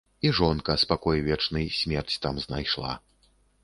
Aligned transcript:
І 0.27 0.29
жонка, 0.37 0.77
спакой 0.85 1.23
вечны, 1.29 1.61
смерць 1.83 2.19
там 2.27 2.45
знайшла. 2.49 3.01